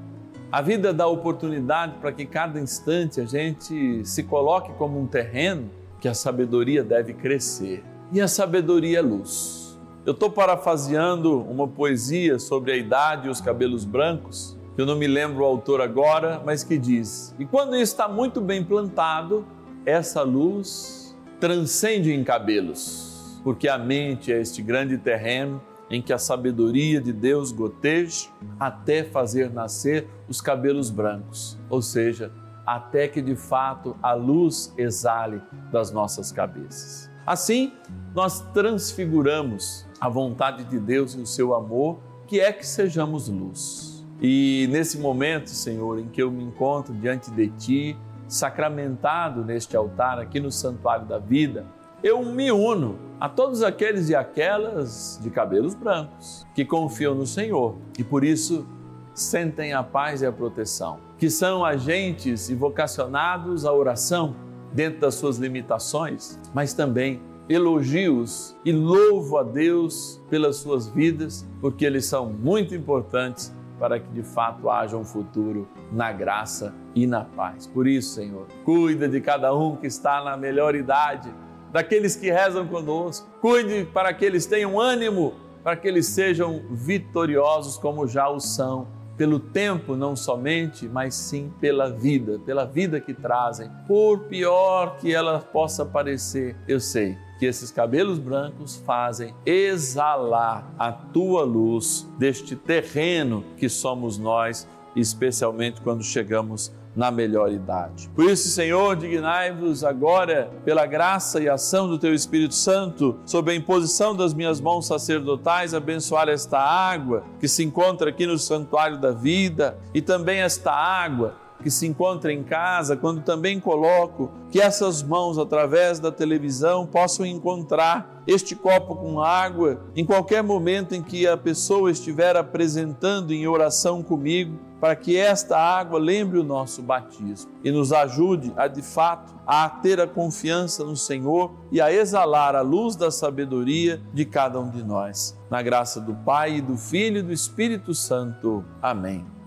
A 0.52 0.62
vida 0.62 0.92
dá 0.92 1.06
oportunidade 1.06 1.94
para 2.02 2.12
que 2.12 2.26
cada 2.26 2.60
instante 2.60 3.22
a 3.22 3.26
gente 3.26 4.04
se 4.04 4.24
coloque 4.24 4.74
como 4.74 5.00
um 5.00 5.06
terreno 5.06 5.70
que 6.04 6.08
a 6.10 6.14
sabedoria 6.14 6.84
deve 6.84 7.14
crescer. 7.14 7.82
E 8.12 8.20
a 8.20 8.28
sabedoria 8.28 9.00
é 9.00 9.02
luz. 9.02 9.80
Eu 10.06 10.12
estou 10.12 10.30
parafraseando 10.30 11.40
uma 11.44 11.66
poesia 11.66 12.38
sobre 12.40 12.74
a 12.74 12.76
idade 12.76 13.30
e 13.30 13.32
os 13.32 13.40
cabelos 13.40 13.86
brancos, 13.86 14.58
que 14.76 14.82
eu 14.82 14.86
não 14.86 14.98
me 14.98 15.08
lembro 15.08 15.44
o 15.44 15.46
autor 15.46 15.80
agora, 15.80 16.42
mas 16.46 16.62
que 16.62 16.78
diz: 16.78 17.34
E 17.40 17.46
quando 17.46 17.78
está 17.78 18.10
muito 18.10 18.42
bem 18.42 18.62
plantado, 18.62 19.48
essa 19.86 20.24
luz 20.24 21.16
transcende 21.40 22.12
em 22.12 22.22
cabelos, 22.22 23.40
porque 23.42 23.70
a 23.70 23.78
mente 23.78 24.30
é 24.34 24.42
este 24.42 24.62
grande 24.62 24.98
terreno 24.98 25.62
em 25.90 26.02
que 26.02 26.12
a 26.12 26.18
sabedoria 26.18 27.00
de 27.00 27.14
Deus 27.14 27.54
goteja 27.54 28.28
até 28.60 29.06
fazer 29.06 29.54
nascer 29.54 30.06
os 30.28 30.42
cabelos 30.42 30.90
brancos, 30.90 31.58
ou 31.70 31.82
seja, 31.82 32.30
até 32.66 33.08
que 33.08 33.22
de 33.22 33.36
fato 33.36 33.96
a 34.02 34.14
luz 34.14 34.74
exale 34.78 35.42
das 35.72 35.92
nossas 35.92 36.32
cabeças. 36.32 37.12
Assim, 37.26 37.74
nós 38.14 38.42
transfiguramos 38.54 39.86
a 40.00 40.10
vontade 40.10 40.64
de 40.66 40.80
Deus 40.80 41.16
e 41.16 41.22
o 41.22 41.26
seu 41.26 41.54
amor, 41.54 42.00
que 42.28 42.40
é 42.40 42.52
que 42.52 42.66
sejamos 42.66 43.30
luz. 43.30 44.06
E 44.22 44.68
nesse 44.72 44.98
momento, 44.98 45.50
Senhor, 45.50 46.00
em 46.00 46.08
que 46.08 46.22
eu 46.22 46.32
me 46.32 46.44
encontro 46.44 46.94
diante 46.94 47.32
de 47.32 47.48
Ti, 47.50 47.98
sacramentado 48.28 49.44
neste 49.44 49.76
altar 49.76 50.20
aqui 50.20 50.40
no 50.40 50.52
Santuário 50.52 51.06
da 51.06 51.20
Vida, 51.20 51.66
eu 52.04 52.24
me 52.24 52.52
uno 52.52 53.00
a 53.20 53.30
todos 53.30 53.64
aqueles 53.64 54.10
e 54.10 54.16
aquelas 54.16 55.18
de 55.22 55.30
cabelos 55.30 55.74
brancos 55.74 56.46
que 56.54 56.66
confiam 56.66 57.16
no 57.16 57.26
Senhor 57.26 57.78
e 57.98 58.04
por 58.04 58.26
isso 58.26 58.68
sentem 59.14 59.74
a 59.74 59.84
paz 59.84 60.22
e 60.22 60.26
a 60.26 60.32
proteção, 60.32 61.00
que 61.18 61.30
são 61.30 61.64
agentes 61.64 62.50
e 62.50 62.56
vocacionados 62.56 63.66
à 63.66 63.72
oração 63.72 64.36
dentro 64.74 65.02
das 65.02 65.16
suas 65.16 65.38
limitações, 65.38 66.40
mas 66.54 66.74
também 66.74 67.22
elogios 67.48 68.56
e 68.64 68.72
louvo 68.72 69.38
a 69.38 69.44
Deus 69.44 70.22
pelas 70.30 70.58
suas 70.58 70.88
vidas, 70.88 71.48
porque 71.62 71.86
eles 71.86 72.06
são 72.06 72.32
muito 72.32 72.74
importantes 72.74 73.54
para 73.78 74.00
que 74.00 74.10
de 74.12 74.24
fato 74.24 74.70
haja 74.70 74.96
um 74.96 75.04
futuro 75.04 75.68
na 75.92 76.12
graça 76.12 76.74
e 76.96 77.06
na 77.06 77.26
paz. 77.26 77.68
Por 77.68 77.86
isso, 77.86 78.16
Senhor, 78.16 78.48
cuida 78.64 79.10
de 79.10 79.20
cada 79.20 79.54
um 79.54 79.76
que 79.76 79.88
está 79.88 80.24
na 80.24 80.38
melhor 80.38 80.74
idade 80.74 81.30
daqueles 81.72 82.16
que 82.16 82.32
rezam 82.32 82.66
conosco. 82.68 83.28
Cuide 83.42 83.86
para 83.86 84.14
que 84.14 84.24
eles 84.24 84.46
tenham 84.46 84.80
ânimo, 84.80 85.34
para 85.64 85.76
que 85.76 85.88
eles 85.88 86.06
sejam 86.08 86.62
vitoriosos 86.70 87.78
como 87.78 88.08
já 88.08 88.30
o 88.30 88.40
são, 88.40 88.88
pelo 89.18 89.40
tempo 89.40 89.96
não 89.96 90.16
somente, 90.16 90.88
mas 90.88 91.14
sim 91.14 91.52
pela 91.60 91.90
vida, 91.90 92.40
pela 92.40 92.66
vida 92.66 93.00
que 93.00 93.14
trazem. 93.14 93.70
Por 93.88 94.22
pior 94.22 94.98
que 94.98 95.14
ela 95.14 95.40
possa 95.40 95.86
parecer, 95.86 96.56
eu 96.68 96.80
sei 96.80 97.18
que 97.40 97.46
esses 97.46 97.72
cabelos 97.72 98.20
brancos 98.20 98.76
fazem 98.76 99.36
exalar 99.46 100.74
a 100.80 100.92
tua 100.92 101.44
luz 101.44 102.08
deste 102.18 102.56
terreno 102.56 103.44
que 103.58 103.68
somos 103.68 104.18
nós, 104.18 104.68
especialmente 104.96 105.82
quando 105.82 106.04
chegamos 106.04 106.72
na 106.96 107.12
melhor 107.12 107.52
idade. 107.52 108.10
Por 108.16 108.26
isso, 108.26 108.50
Senhor, 108.50 108.96
dignai-vos 108.96 109.84
agora, 109.84 110.50
pela 110.64 110.86
graça 110.86 111.42
e 111.42 111.50
ação 111.50 111.88
do 111.88 111.98
Teu 111.98 112.14
Espírito 112.14 112.54
Santo, 112.56 113.20
sob 113.26 113.52
a 113.52 113.56
imposição 113.56 114.16
das 114.16 114.34
minhas 114.34 114.62
mãos 114.62 114.88
sacerdotais, 114.88 115.74
abençoar 115.74 116.30
esta 116.30 116.60
água 116.60 117.24
que 117.40 117.48
se 117.48 117.64
encontra 117.64 118.10
aqui 118.10 118.26
no 118.26 118.38
santuário 118.38 119.00
da 119.00 119.12
vida 119.12 119.78
e 119.94 120.02
também 120.02 120.40
esta 120.40 120.72
água 120.72 121.43
que 121.64 121.72
se 121.72 121.88
encontra 121.88 122.32
em 122.32 122.44
casa, 122.44 122.98
quando 122.98 123.22
também 123.22 123.60
coloco 123.60 124.30
que 124.52 124.60
essas 124.60 125.02
mãos, 125.02 125.38
através 125.38 125.98
da 126.00 126.12
televisão, 126.12 126.86
possam 126.86 127.26
encontrar 127.26 128.22
este 128.28 128.56
copo 128.56 128.96
com 128.96 129.20
água 129.20 129.82
em 129.96 130.06
qualquer 130.06 130.44
momento 130.44 130.94
em 130.94 131.02
que 131.02 131.26
a 131.26 131.38
pessoa 131.38 131.90
estiver 131.90 132.36
apresentando 132.36 133.32
em 133.32 133.48
oração 133.48 134.04
comigo, 134.04 134.60
para 134.80 134.98
que 134.98 135.16
esta 135.16 135.58
água 135.58 135.98
lembre 135.98 136.38
o 136.38 136.44
nosso 136.44 136.82
batismo 136.82 137.50
e 137.64 137.72
nos 137.72 137.94
ajude 137.94 138.52
a, 138.58 138.68
de 138.68 138.82
fato, 138.82 139.34
a 139.48 139.70
ter 139.70 140.02
a 140.02 140.08
confiança 140.08 140.84
no 140.84 140.98
Senhor 140.98 141.52
e 141.72 141.80
a 141.80 141.92
exalar 141.92 142.54
a 142.54 142.62
luz 142.62 142.98
da 142.98 143.10
sabedoria 143.10 144.02
de 144.14 144.26
cada 144.26 144.60
um 144.60 144.70
de 144.70 144.84
nós. 144.84 145.40
Na 145.50 145.62
graça 145.62 146.02
do 146.02 146.14
Pai, 146.14 146.60
do 146.60 146.76
Filho 146.76 147.20
e 147.20 147.24
do 147.24 147.32
Espírito 147.32 147.94
Santo. 147.94 148.64
Amém. 148.82 149.33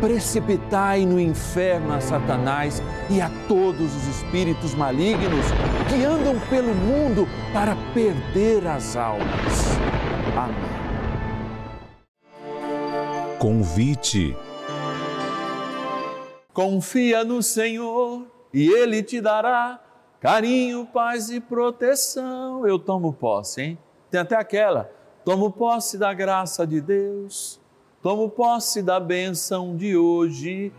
precipitai 0.00 1.04
no 1.06 1.18
inferno 1.18 1.92
a 1.92 2.00
Satanás 2.00 2.82
e 3.10 3.20
a 3.20 3.30
todos 3.48 3.94
os 3.94 4.06
espíritos 4.08 4.74
malignos 4.74 5.44
que 5.88 6.04
andam 6.04 6.38
pelo 6.48 6.74
mundo 6.74 7.26
para 7.52 7.76
perder 7.94 8.66
as 8.66 8.96
almas. 8.96 9.76
Amém. 10.36 10.76
Convite. 13.38 14.36
Confia 16.52 17.22
no 17.24 17.42
Senhor 17.42 18.26
e 18.52 18.68
Ele 18.68 19.02
te 19.02 19.20
dará 19.20 19.80
carinho, 20.20 20.86
paz 20.86 21.30
e 21.30 21.40
proteção. 21.40 22.66
Eu 22.66 22.78
tomo 22.78 23.12
posse, 23.12 23.62
hein? 23.62 23.78
Tem 24.10 24.20
até 24.20 24.36
aquela. 24.36 24.90
Tomo 25.24 25.50
posse 25.50 25.98
da 25.98 26.14
graça 26.14 26.66
de 26.66 26.80
Deus 26.80 27.60
Tomo 28.06 28.30
posse 28.30 28.82
da 28.82 29.00
benção 29.00 29.76
de 29.76 29.96
hoje, 29.96 30.72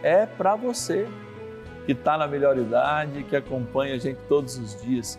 é 0.00 0.24
para 0.26 0.54
você 0.54 1.08
que 1.84 1.90
está 1.90 2.16
na 2.16 2.28
melhor 2.28 2.56
idade, 2.56 3.24
que 3.24 3.34
acompanha 3.34 3.96
a 3.96 3.98
gente 3.98 4.20
todos 4.28 4.56
os 4.56 4.80
dias. 4.80 5.18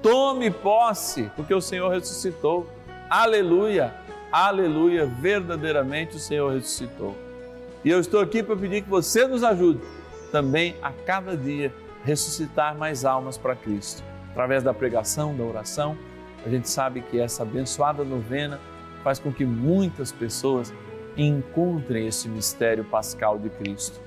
Tome 0.00 0.52
posse, 0.52 1.28
porque 1.34 1.52
o 1.52 1.60
Senhor 1.60 1.88
ressuscitou. 1.88 2.64
Aleluia, 3.10 3.92
aleluia, 4.30 5.04
verdadeiramente 5.04 6.14
o 6.14 6.20
Senhor 6.20 6.52
ressuscitou. 6.52 7.16
E 7.84 7.90
eu 7.90 7.98
estou 7.98 8.20
aqui 8.20 8.40
para 8.40 8.54
pedir 8.54 8.82
que 8.82 8.88
você 8.88 9.26
nos 9.26 9.42
ajude 9.42 9.80
também 10.30 10.76
a 10.80 10.92
cada 10.92 11.36
dia 11.36 11.74
ressuscitar 12.04 12.76
mais 12.76 13.04
almas 13.04 13.36
para 13.36 13.56
Cristo. 13.56 14.00
Através 14.30 14.62
da 14.62 14.72
pregação, 14.72 15.36
da 15.36 15.42
oração, 15.42 15.98
a 16.46 16.48
gente 16.48 16.68
sabe 16.68 17.00
que 17.00 17.18
essa 17.18 17.42
abençoada 17.42 18.04
novena 18.04 18.60
faz 19.02 19.18
com 19.18 19.32
que 19.32 19.44
muitas 19.44 20.12
pessoas 20.12 20.72
encontrem 21.16 22.06
esse 22.06 22.28
mistério 22.28 22.84
pascal 22.84 23.38
de 23.38 23.50
Cristo, 23.50 24.00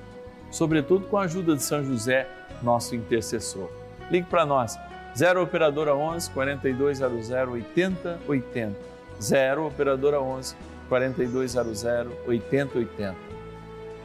sobretudo 0.51 1.05
com 1.07 1.17
a 1.17 1.23
ajuda 1.23 1.55
de 1.55 1.63
São 1.63 1.83
José, 1.83 2.27
nosso 2.61 2.95
intercessor. 2.95 3.69
Ligue 4.09 4.27
para 4.27 4.45
nós, 4.45 4.77
0 5.15 5.43
Operadora 5.43 5.95
11 5.95 6.29
4200 6.31 7.31
8080. 7.47 8.75
0 9.21 9.67
Operadora 9.67 10.19
11 10.21 10.55
4200 10.89 11.83
8080. 12.27 13.15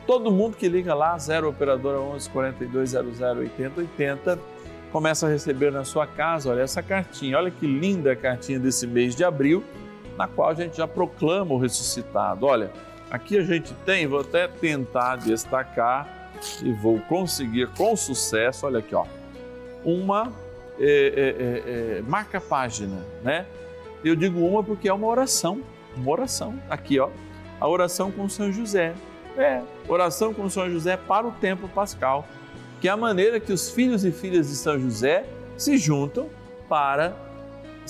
Todo 0.06 0.30
mundo 0.30 0.56
que 0.56 0.68
liga 0.68 0.94
lá, 0.94 1.18
0 1.18 1.48
Operadora 1.48 2.00
11 2.00 2.30
4200 2.30 3.20
8080, 3.20 4.38
começa 4.90 5.26
a 5.26 5.30
receber 5.30 5.70
na 5.70 5.84
sua 5.84 6.06
casa, 6.06 6.50
olha 6.50 6.62
essa 6.62 6.82
cartinha, 6.82 7.37
olha 7.37 7.50
que 7.50 7.66
linda 7.66 8.12
a 8.12 8.16
cartinha 8.16 8.58
desse 8.58 8.87
mês 8.87 9.14
de 9.14 9.24
abril, 9.24 9.62
na 10.18 10.28
qual 10.28 10.50
a 10.50 10.54
gente 10.54 10.76
já 10.76 10.87
proclama 10.87 11.54
o 11.54 11.59
ressuscitado. 11.59 12.44
Olha, 12.44 12.70
Aqui 13.11 13.38
a 13.38 13.42
gente 13.42 13.72
tem, 13.87 14.07
vou 14.07 14.20
até 14.20 14.46
tentar 14.46 15.16
destacar 15.16 16.31
e 16.62 16.72
vou 16.72 17.00
conseguir 17.00 17.68
com 17.68 17.96
sucesso, 17.96 18.66
olha 18.66 18.81
aqui, 18.81 18.94
ó, 18.94 19.07
uma 19.83 20.31
é, 20.78 20.85
é, 20.85 21.94
é, 21.96 21.98
é, 21.98 22.02
marca-página, 22.02 23.04
né? 23.22 23.46
Eu 24.04 24.14
digo 24.14 24.40
uma 24.40 24.62
porque 24.62 24.88
é 24.88 24.92
uma 24.92 25.07
oração, 25.07 25.62
uma 25.96 26.11
oração. 26.11 26.54
Aqui, 26.68 27.00
ó, 27.00 27.09
a 27.59 27.66
oração 27.66 28.12
com 28.12 28.28
São 28.28 28.52
José. 28.52 28.94
É, 29.37 29.62
oração 29.88 30.35
com 30.35 30.48
São 30.50 30.68
José 30.70 30.96
para 30.96 31.26
o 31.26 31.33
tempo 31.33 31.66
pascal, 31.68 32.26
que 32.81 32.88
é 32.88 32.90
a 32.90 32.96
maneira 32.96 33.40
que 33.40 33.52
os 33.52 33.70
filhos 33.70 34.04
e 34.04 34.12
filhas 34.12 34.48
de 34.48 34.54
São 34.54 34.78
José 34.78 35.24
se 35.57 35.78
juntam 35.78 36.28
para 36.68 37.16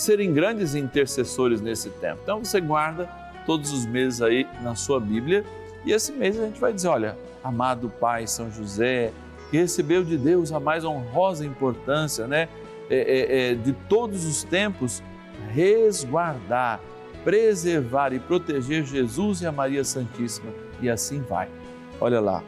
serem 0.00 0.32
grandes 0.32 0.74
intercessores 0.74 1.60
nesse 1.60 1.90
tempo. 1.90 2.20
Então 2.22 2.44
você 2.44 2.60
guarda 2.60 3.08
todos 3.44 3.72
os 3.72 3.86
meses 3.86 4.20
aí 4.20 4.46
na 4.62 4.74
sua 4.74 5.00
Bíblia. 5.00 5.44
E 5.84 5.92
esse 5.92 6.12
mês 6.12 6.38
a 6.38 6.46
gente 6.46 6.60
vai 6.60 6.72
dizer: 6.72 6.88
olha, 6.88 7.16
amado 7.42 7.90
Pai 8.00 8.26
São 8.26 8.50
José, 8.50 9.12
que 9.50 9.56
recebeu 9.56 10.04
de 10.04 10.16
Deus 10.16 10.52
a 10.52 10.60
mais 10.60 10.84
honrosa 10.84 11.44
importância, 11.44 12.26
né? 12.26 12.48
É, 12.90 12.96
é, 12.96 13.50
é, 13.50 13.54
de 13.54 13.72
todos 13.72 14.24
os 14.24 14.44
tempos, 14.44 15.02
resguardar, 15.50 16.80
preservar 17.24 18.12
e 18.12 18.18
proteger 18.18 18.84
Jesus 18.84 19.42
e 19.42 19.46
a 19.46 19.52
Maria 19.52 19.84
Santíssima. 19.84 20.52
E 20.80 20.88
assim 20.88 21.20
vai. 21.20 21.48
Olha 22.00 22.20
lá, 22.20 22.42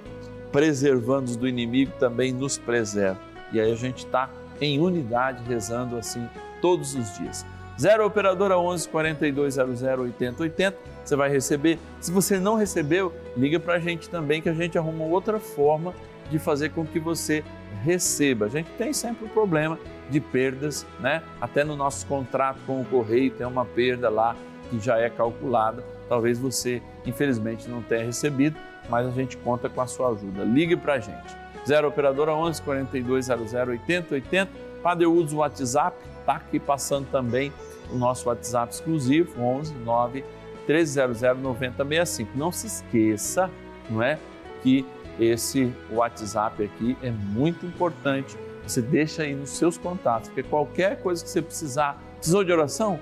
preservando-os 0.53 1.37
do 1.37 1.49
inimigo 1.49 1.93
também 1.99 2.33
nos 2.33 2.57
preserva. 2.57 3.21
E 3.53 3.61
aí 3.61 3.73
a 3.73 3.77
gente 3.77 4.07
está 4.07 4.31
em 4.61 4.79
unidade 4.79 5.43
rezando 5.47 5.97
assim 5.97 6.27
todos 6.61 6.95
os 6.95 7.19
dias. 7.19 7.45
0 7.79 8.07
Operadora 8.07 8.59
11 8.59 8.89
4200 8.89 9.83
8080. 9.83 10.77
Você 11.03 11.17
vai 11.17 11.31
receber. 11.31 11.79
Se 11.99 12.13
você 12.13 12.39
não 12.39 12.55
recebeu, 12.55 13.13
liga 13.37 13.59
para 13.59 13.75
a 13.75 13.79
gente 13.79 14.09
também 14.09 14.43
que 14.43 14.49
a 14.49 14.55
gente 14.55 14.77
arruma 14.77 15.05
outra 15.05 15.41
forma 15.41 15.95
de 16.31 16.39
fazer 16.39 16.71
com 16.71 16.85
que 16.85 17.01
você 17.01 17.43
receba. 17.83 18.47
A 18.47 18.49
gente 18.49 18.71
tem 18.73 18.93
sempre 18.93 19.25
o 19.25 19.27
um 19.27 19.31
problema 19.31 19.79
de 20.11 20.21
perdas, 20.21 20.87
né? 21.01 21.23
Até 21.41 21.65
no 21.65 21.75
nosso 21.75 22.07
contrato 22.07 22.59
com 22.67 22.81
o 22.81 22.85
correio 22.85 23.31
tem 23.31 23.47
uma 23.47 23.65
perda 23.65 24.11
lá 24.11 24.37
que 24.69 24.79
já 24.79 24.99
é 24.99 25.09
calculada. 25.09 25.83
Talvez 26.09 26.39
você, 26.39 26.83
infelizmente, 27.07 27.69
não 27.69 27.83
tenha 27.83 28.05
recebido, 28.05 28.57
mas 28.89 29.07
a 29.07 29.11
gente 29.11 29.37
conta 29.39 29.69
com 29.69 29.81
a 29.81 29.87
sua 29.87 30.11
ajuda. 30.11 30.45
Ligue 30.45 30.77
para 30.77 30.95
a 30.95 30.99
gente. 30.99 31.37
0 31.67 31.89
Operadora 31.89 32.33
11 32.33 32.63
4200 32.63 33.55
8080. 33.55 34.71
Padre 34.83 35.07
Uso 35.07 35.37
WhatsApp, 35.37 35.97
está 36.21 36.35
aqui 36.37 36.59
passando 36.59 37.09
também 37.11 37.53
o 37.91 37.97
nosso 37.97 38.29
WhatsApp 38.29 38.73
exclusivo, 38.73 39.43
11 39.43 39.75
9 39.75 40.25
1300 40.67 41.21
9065. 41.43 42.31
Não 42.37 42.53
se 42.53 42.67
esqueça, 42.67 43.51
não 43.89 44.03
é, 44.03 44.19
que 44.63 44.87
esse 45.19 45.73
WhatsApp 45.91 46.65
aqui 46.65 46.97
é 47.03 47.11
muito 47.11 47.67
importante. 47.67 48.37
Você 48.67 48.81
deixa 48.81 49.23
aí 49.23 49.35
nos 49.35 49.51
seus 49.51 49.77
contatos, 49.77 50.29
porque 50.29 50.43
qualquer 50.43 51.03
coisa 51.03 51.23
que 51.23 51.31
você 51.31 51.43
precisar, 51.43 52.01
precisou 52.17 52.45
de 52.45 52.53
oração, 52.53 53.01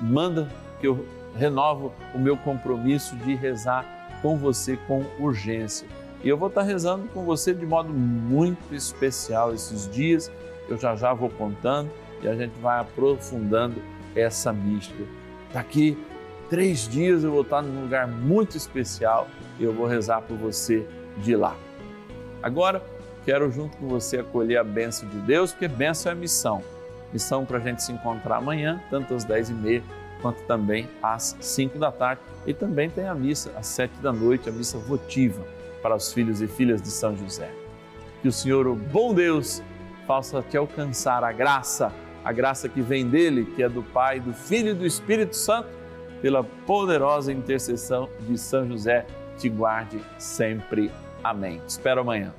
manda 0.00 0.48
que 0.80 0.86
eu 0.86 1.06
renovo 1.34 1.92
o 2.14 2.18
meu 2.18 2.36
compromisso 2.36 3.16
de 3.16 3.34
rezar 3.34 3.84
com 4.20 4.36
você 4.36 4.76
com 4.86 5.04
urgência. 5.18 5.88
E 6.22 6.28
eu 6.28 6.36
vou 6.36 6.48
estar 6.48 6.62
rezando 6.62 7.08
com 7.08 7.24
você 7.24 7.54
de 7.54 7.64
modo 7.64 7.92
muito 7.92 8.74
especial 8.74 9.54
esses 9.54 9.90
dias. 9.90 10.30
Eu 10.68 10.76
já 10.76 10.96
já 10.96 11.12
vou 11.14 11.30
contando 11.30 11.90
e 12.26 12.28
a 12.28 12.34
gente 12.34 12.58
vai 12.60 12.80
aprofundando 12.80 13.80
essa 14.14 14.52
mística. 14.52 15.04
Daqui 15.52 15.96
três 16.50 16.88
dias 16.88 17.22
eu 17.22 17.30
vou 17.30 17.42
estar 17.42 17.62
num 17.62 17.82
lugar 17.82 18.08
muito 18.08 18.56
especial 18.56 19.28
e 19.58 19.64
eu 19.64 19.72
vou 19.72 19.86
rezar 19.86 20.20
por 20.22 20.36
você 20.36 20.84
de 21.18 21.36
lá. 21.36 21.56
Agora, 22.42 22.82
quero 23.24 23.50
junto 23.50 23.76
com 23.76 23.88
você 23.88 24.18
acolher 24.18 24.58
a 24.58 24.64
bênção 24.64 25.08
de 25.08 25.18
Deus, 25.18 25.52
porque 25.52 25.68
bênção 25.68 26.12
é 26.12 26.14
missão. 26.14 26.62
Missão 27.12 27.44
para 27.44 27.58
a 27.58 27.60
gente 27.60 27.82
se 27.82 27.92
encontrar 27.92 28.38
amanhã, 28.38 28.82
tanto 28.90 29.14
às 29.14 29.24
dez 29.24 29.48
e 29.48 29.54
meia 29.54 29.82
quanto 30.20 30.42
também 30.42 30.88
às 31.02 31.36
cinco 31.40 31.78
da 31.78 31.92
tarde. 31.92 32.20
E 32.44 32.52
também 32.52 32.90
tem 32.90 33.06
a 33.06 33.14
missa 33.14 33.52
às 33.56 33.66
sete 33.66 33.94
da 34.00 34.12
noite, 34.12 34.48
a 34.48 34.52
missa 34.52 34.78
votiva 34.78 35.44
para 35.80 35.94
os 35.94 36.12
filhos 36.12 36.40
e 36.42 36.48
filhas 36.48 36.82
de 36.82 36.90
São 36.90 37.16
José. 37.16 37.50
Que 38.20 38.28
o 38.28 38.32
Senhor, 38.32 38.66
o 38.66 38.74
bom 38.74 39.14
Deus, 39.14 39.62
faça 40.06 40.42
te 40.42 40.56
alcançar 40.56 41.22
a 41.22 41.32
graça 41.32 41.92
a 42.26 42.32
graça 42.32 42.68
que 42.68 42.82
vem 42.82 43.08
dele, 43.08 43.44
que 43.54 43.62
é 43.62 43.68
do 43.68 43.84
Pai, 43.84 44.18
do 44.18 44.32
Filho 44.32 44.70
e 44.70 44.74
do 44.74 44.84
Espírito 44.84 45.36
Santo, 45.36 45.68
pela 46.20 46.42
poderosa 46.42 47.32
intercessão 47.32 48.08
de 48.28 48.36
São 48.36 48.66
José, 48.66 49.06
te 49.38 49.48
guarde 49.48 50.00
sempre. 50.18 50.90
Amém. 51.22 51.62
Espero 51.68 52.00
amanhã. 52.00 52.34